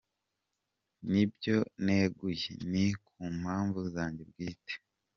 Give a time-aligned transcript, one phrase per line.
[1.11, 4.73] Ni byo neguye…Ni ku mpamvu zanjye bwite.